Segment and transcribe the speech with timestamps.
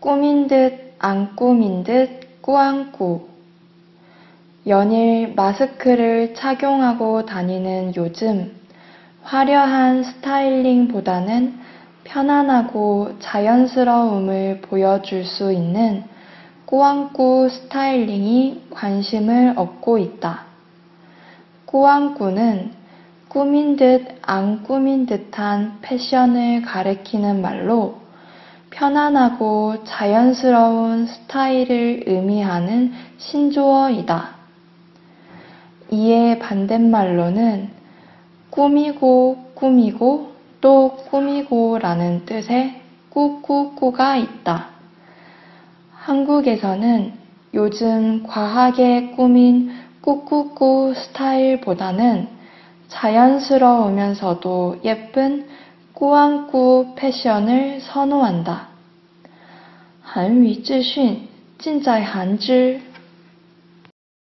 [0.00, 3.28] 꾸민 듯 안 꾸민 듯 꾸안꾸.
[4.66, 8.50] 연일 마스크를 착용하고 다니는 요즘
[9.22, 11.58] 화려한 스타일링보다는
[12.04, 16.04] 편안하고 자연스러움을 보여줄 수 있는
[16.64, 20.44] 꾸안꾸 스타일링이 관심을 얻고 있다.
[21.66, 22.72] 꾸안꾸는
[23.28, 28.00] 꾸민 듯 안 꾸민 듯한 패션을 가리키는 말로
[28.70, 34.40] 편안하고 자연스러운 스타일을 의미하는 신조어이다.
[35.90, 37.70] 이에 반대말로는
[38.50, 42.80] 꾸미고 꾸미고 또 꾸미고 라는 뜻의
[43.10, 44.68] 꾸꾸꾸가 있다.
[45.92, 47.12] 한국에서는
[47.54, 52.28] 요즘 과하게 꾸민 꾸꾸꾸 스타일보다는
[52.88, 55.48] 자연스러우면서도 예쁜
[55.94, 58.69] 꾸안꾸 패션을 선호한다.
[60.12, 62.80] 韩语资讯尽在韩知。